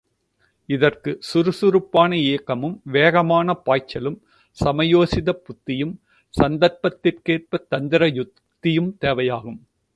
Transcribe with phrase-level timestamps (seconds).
[0.69, 4.17] இதற்கு சுறுசுறுப்பான இயக்கமும், வேகமான பாய்ச்சலும்,
[4.57, 5.93] சமயோசிதப் புத்தியும்,
[6.33, 9.59] சந்தர்ப்பத்திற்கேற்ப தந்திர யுக்தியும் தேவையாகும்.